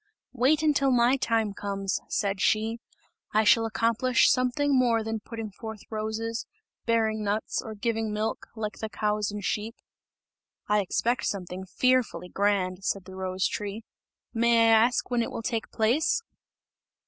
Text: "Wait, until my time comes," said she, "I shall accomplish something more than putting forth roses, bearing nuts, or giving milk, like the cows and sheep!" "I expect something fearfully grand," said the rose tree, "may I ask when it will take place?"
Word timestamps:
"Wait, 0.33 0.63
until 0.63 0.89
my 0.89 1.15
time 1.15 1.53
comes," 1.53 1.99
said 2.09 2.41
she, 2.41 2.79
"I 3.35 3.43
shall 3.43 3.67
accomplish 3.67 4.31
something 4.31 4.75
more 4.75 5.03
than 5.03 5.19
putting 5.19 5.51
forth 5.51 5.81
roses, 5.91 6.47
bearing 6.87 7.23
nuts, 7.23 7.61
or 7.61 7.75
giving 7.75 8.11
milk, 8.11 8.47
like 8.55 8.79
the 8.79 8.89
cows 8.89 9.29
and 9.29 9.45
sheep!" 9.45 9.75
"I 10.67 10.79
expect 10.81 11.25
something 11.27 11.67
fearfully 11.67 12.29
grand," 12.29 12.83
said 12.83 13.05
the 13.05 13.13
rose 13.15 13.47
tree, 13.47 13.83
"may 14.33 14.71
I 14.71 14.85
ask 14.87 15.11
when 15.11 15.21
it 15.21 15.29
will 15.29 15.43
take 15.43 15.69
place?" 15.69 16.23